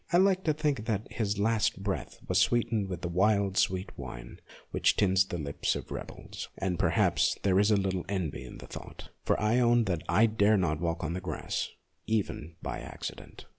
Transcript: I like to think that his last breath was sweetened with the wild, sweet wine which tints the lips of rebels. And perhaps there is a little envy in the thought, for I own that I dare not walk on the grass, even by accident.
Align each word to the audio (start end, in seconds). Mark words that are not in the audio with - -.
I 0.11 0.17
like 0.17 0.43
to 0.45 0.53
think 0.53 0.85
that 0.85 1.11
his 1.13 1.37
last 1.37 1.83
breath 1.83 2.17
was 2.27 2.39
sweetened 2.39 2.87
with 2.87 3.03
the 3.03 3.07
wild, 3.07 3.55
sweet 3.55 3.95
wine 3.95 4.39
which 4.71 4.95
tints 4.95 5.23
the 5.23 5.37
lips 5.37 5.75
of 5.75 5.91
rebels. 5.91 6.49
And 6.57 6.79
perhaps 6.79 7.37
there 7.43 7.59
is 7.59 7.69
a 7.69 7.77
little 7.77 8.03
envy 8.09 8.43
in 8.43 8.57
the 8.57 8.65
thought, 8.65 9.09
for 9.23 9.39
I 9.39 9.59
own 9.59 9.83
that 9.83 10.01
I 10.09 10.25
dare 10.25 10.57
not 10.57 10.81
walk 10.81 11.03
on 11.03 11.13
the 11.13 11.21
grass, 11.21 11.69
even 12.07 12.55
by 12.63 12.79
accident. 12.79 13.45